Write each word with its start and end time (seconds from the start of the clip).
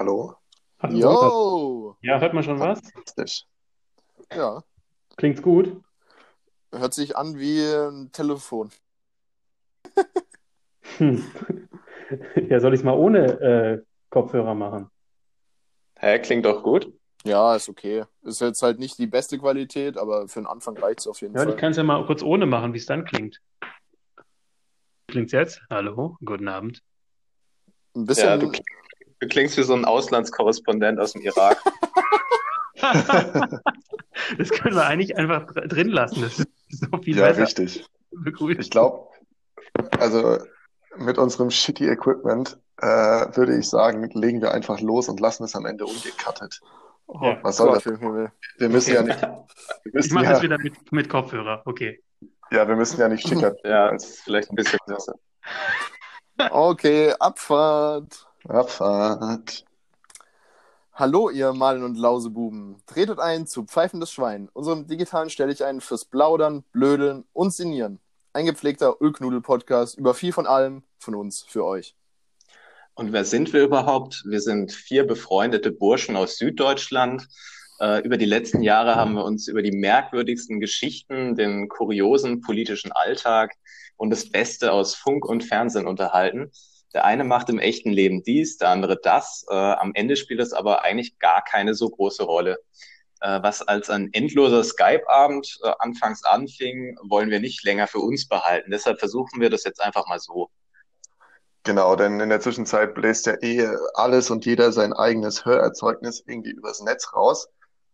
Hallo? 0.00 0.34
Hallo. 0.78 0.96
Yo! 0.98 1.96
Ja, 2.00 2.18
hört 2.20 2.32
man 2.32 2.42
schon 2.42 2.58
was? 2.58 2.80
Fantastisch. 2.80 3.44
Ja, 4.34 4.62
Klingt's 5.18 5.42
gut? 5.42 5.82
hört 6.72 6.94
sich 6.94 7.18
an 7.18 7.38
wie 7.38 7.60
ein 7.62 8.10
Telefon. 8.10 8.70
Hm. 10.96 11.22
Ja, 12.48 12.60
soll 12.60 12.72
ich 12.72 12.80
es 12.80 12.84
mal 12.84 12.96
ohne 12.96 13.18
äh, 13.40 13.82
Kopfhörer 14.08 14.54
machen? 14.54 14.90
Hä, 15.98 16.18
klingt 16.18 16.46
doch 16.46 16.62
gut. 16.62 16.92
Ja, 17.24 17.54
ist 17.54 17.68
okay. 17.68 18.04
Ist 18.22 18.40
jetzt 18.40 18.62
halt 18.62 18.78
nicht 18.78 18.98
die 18.98 19.06
beste 19.06 19.38
Qualität, 19.38 19.98
aber 19.98 20.28
für 20.28 20.40
den 20.40 20.46
Anfang 20.46 20.76
reicht 20.78 21.00
es 21.00 21.06
auf 21.08 21.20
jeden 21.20 21.34
Ja, 21.34 21.42
ich 21.42 21.48
Fall. 21.50 21.56
kann 21.56 21.72
es 21.72 21.76
ja 21.76 21.82
mal 21.82 22.04
kurz 22.06 22.22
ohne 22.22 22.46
machen, 22.46 22.72
wie 22.72 22.78
es 22.78 22.86
dann 22.86 23.04
klingt. 23.04 23.40
Klingt's 25.08 25.32
jetzt? 25.32 25.60
Hallo, 25.70 26.16
guten 26.24 26.48
Abend. 26.48 26.82
Ein 27.94 28.00
Ja, 28.00 28.06
bisschen, 28.06 28.40
du, 28.40 28.52
du 29.20 29.26
klingst 29.28 29.56
wie 29.56 29.62
so 29.62 29.74
ein 29.74 29.84
Auslandskorrespondent 29.84 30.98
aus 30.98 31.12
dem 31.12 31.22
Irak. 31.22 31.58
Das 34.38 34.50
können 34.50 34.74
wir 34.76 34.86
eigentlich 34.86 35.16
einfach 35.16 35.46
dr- 35.46 35.66
drin 35.68 35.88
lassen. 35.88 36.22
Das 36.22 36.38
ist 36.38 36.48
so 36.70 36.98
viel 37.02 37.16
Ja, 37.16 37.26
besser. 37.28 37.42
richtig. 37.42 37.84
Begrüßt. 38.10 38.60
Ich 38.60 38.70
glaube, 38.70 39.08
also 39.98 40.38
mit 40.96 41.18
unserem 41.18 41.50
shitty 41.50 41.88
Equipment 41.88 42.58
äh, 42.78 42.86
würde 42.86 43.56
ich 43.58 43.68
sagen, 43.68 44.02
legen 44.14 44.40
wir 44.40 44.52
einfach 44.52 44.80
los 44.80 45.08
und 45.08 45.20
lassen 45.20 45.44
es 45.44 45.54
am 45.54 45.66
Ende 45.66 45.84
ungecuttet. 45.84 46.60
oh 47.06 47.18
Ja, 47.22 47.38
Was 47.42 47.56
soll 47.58 47.68
Gott 47.72 47.86
das? 47.86 48.00
Wir 48.58 48.68
müssen 48.68 48.94
ja 48.94 49.02
nicht, 49.04 49.20
wir 49.22 50.00
Ich 50.00 50.10
mache 50.12 50.24
ja, 50.24 50.30
das 50.32 50.42
wieder 50.42 50.58
mit, 50.58 50.92
mit 50.92 51.08
Kopfhörer. 51.08 51.62
Okay. 51.66 52.02
ja, 52.50 52.66
wir 52.66 52.76
müssen 52.76 53.00
ja 53.00 53.08
nicht 53.08 53.26
schicker 53.26 53.54
Ja, 53.64 53.90
das 53.92 54.04
ist 54.08 54.20
vielleicht 54.22 54.50
ein 54.50 54.56
bisschen 54.56 54.78
besser. 54.86 55.14
Okay, 56.50 57.12
Abfahrt. 57.18 58.26
Abfahrt. 58.48 59.64
Hallo, 60.94 61.30
ihr 61.30 61.52
Malen- 61.52 61.82
und 61.82 61.96
Lausebuben. 61.96 62.76
Tretet 62.86 63.18
ein 63.18 63.46
zu 63.46 63.64
Pfeifendes 63.64 64.12
Schwein, 64.12 64.48
unserem 64.52 64.86
digitalen 64.86 65.30
Stelldichein 65.30 65.80
fürs 65.80 66.04
Plaudern, 66.04 66.64
Blödeln 66.72 67.24
und 67.32 67.52
Sinieren. 67.52 68.00
Ein 68.32 68.46
gepflegter 68.46 69.00
Ulknudel-Podcast 69.00 69.98
über 69.98 70.14
viel 70.14 70.32
von 70.32 70.46
allem, 70.46 70.82
von 70.98 71.14
uns 71.14 71.42
für 71.42 71.64
euch. 71.64 71.94
Und 72.94 73.12
wer 73.12 73.24
sind 73.24 73.52
wir 73.52 73.62
überhaupt? 73.62 74.24
Wir 74.26 74.40
sind 74.40 74.72
vier 74.72 75.06
befreundete 75.06 75.72
Burschen 75.72 76.16
aus 76.16 76.36
Süddeutschland. 76.36 77.28
Äh, 77.80 78.02
über 78.02 78.18
die 78.18 78.26
letzten 78.26 78.62
Jahre 78.62 78.96
haben 78.96 79.14
wir 79.14 79.24
uns 79.24 79.48
über 79.48 79.62
die 79.62 79.72
merkwürdigsten 79.72 80.60
Geschichten, 80.60 81.34
den 81.34 81.68
kuriosen 81.68 82.42
politischen 82.42 82.92
Alltag 82.92 83.54
und 83.96 84.10
das 84.10 84.30
Beste 84.30 84.72
aus 84.72 84.94
Funk 84.94 85.24
und 85.24 85.44
Fernsehen 85.44 85.86
unterhalten. 85.86 86.50
Der 86.92 87.04
eine 87.04 87.24
macht 87.24 87.48
im 87.48 87.58
echten 87.58 87.90
Leben 87.90 88.22
dies, 88.22 88.58
der 88.58 88.70
andere 88.70 88.98
das. 89.00 89.44
Äh, 89.48 89.54
am 89.54 89.92
Ende 89.94 90.16
spielt 90.16 90.40
es 90.40 90.52
aber 90.52 90.82
eigentlich 90.82 91.18
gar 91.18 91.42
keine 91.42 91.74
so 91.74 91.88
große 91.88 92.24
Rolle. 92.24 92.58
Äh, 93.20 93.40
was 93.42 93.62
als 93.62 93.90
ein 93.90 94.08
endloser 94.12 94.64
Skype-Abend 94.64 95.58
äh, 95.62 95.70
anfangs 95.78 96.24
anfing, 96.24 96.96
wollen 97.02 97.30
wir 97.30 97.40
nicht 97.40 97.62
länger 97.64 97.86
für 97.86 97.98
uns 97.98 98.26
behalten. 98.26 98.70
Deshalb 98.70 98.98
versuchen 98.98 99.40
wir 99.40 99.50
das 99.50 99.64
jetzt 99.64 99.80
einfach 99.80 100.06
mal 100.08 100.18
so. 100.18 100.50
Genau, 101.62 101.94
denn 101.94 102.18
in 102.20 102.30
der 102.30 102.40
Zwischenzeit 102.40 102.94
bläst 102.94 103.26
ja 103.26 103.34
eh 103.42 103.68
alles 103.94 104.30
und 104.30 104.46
jeder 104.46 104.72
sein 104.72 104.94
eigenes 104.94 105.44
Hörerzeugnis 105.44 106.24
irgendwie 106.26 106.52
übers 106.52 106.80
Netz 106.80 107.12
raus. 107.12 107.48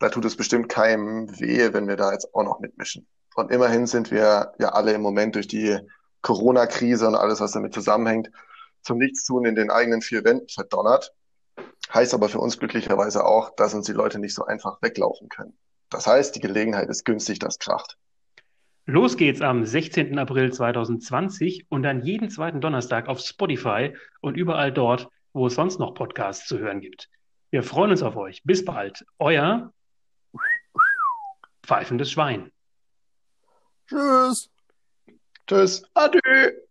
Da 0.00 0.08
tut 0.08 0.24
es 0.24 0.36
bestimmt 0.36 0.68
keinem 0.68 1.30
weh, 1.38 1.72
wenn 1.72 1.86
wir 1.86 1.96
da 1.96 2.12
jetzt 2.12 2.34
auch 2.34 2.42
noch 2.42 2.58
mitmischen. 2.58 3.06
Und 3.36 3.52
immerhin 3.52 3.86
sind 3.86 4.10
wir 4.10 4.52
ja 4.58 4.68
alle 4.70 4.92
im 4.92 5.00
Moment 5.00 5.36
durch 5.36 5.46
die 5.46 5.78
Corona-Krise 6.22 7.06
und 7.06 7.14
alles, 7.14 7.40
was 7.40 7.52
damit 7.52 7.72
zusammenhängt, 7.72 8.30
zum 8.82 8.98
Nichtstun 8.98 9.46
in 9.46 9.54
den 9.54 9.70
eigenen 9.70 10.02
vier 10.02 10.24
Wänden 10.24 10.48
verdonnert. 10.48 11.12
Heißt 11.92 12.14
aber 12.14 12.28
für 12.28 12.38
uns 12.38 12.58
glücklicherweise 12.58 13.24
auch, 13.24 13.54
dass 13.56 13.74
uns 13.74 13.86
die 13.86 13.92
Leute 13.92 14.18
nicht 14.18 14.34
so 14.34 14.44
einfach 14.44 14.80
weglaufen 14.82 15.28
können. 15.28 15.56
Das 15.90 16.06
heißt, 16.06 16.34
die 16.34 16.40
Gelegenheit 16.40 16.88
ist 16.88 17.04
günstig, 17.04 17.38
das 17.38 17.58
kracht. 17.58 17.98
Los 18.86 19.16
geht's 19.16 19.42
am 19.42 19.64
16. 19.64 20.18
April 20.18 20.52
2020 20.52 21.66
und 21.68 21.82
dann 21.82 22.02
jeden 22.02 22.30
zweiten 22.30 22.60
Donnerstag 22.60 23.08
auf 23.08 23.20
Spotify 23.20 23.94
und 24.20 24.36
überall 24.36 24.72
dort, 24.72 25.08
wo 25.32 25.46
es 25.46 25.54
sonst 25.54 25.78
noch 25.78 25.94
Podcasts 25.94 26.46
zu 26.46 26.58
hören 26.58 26.80
gibt. 26.80 27.08
Wir 27.50 27.62
freuen 27.62 27.90
uns 27.90 28.02
auf 28.02 28.16
euch. 28.16 28.42
Bis 28.44 28.64
bald. 28.64 29.04
Euer 29.18 29.72
pfeifendes 31.64 32.10
Schwein. 32.10 32.50
Tschüss! 33.86 34.50
Tschüss. 35.46 35.84
Adieu! 35.94 36.62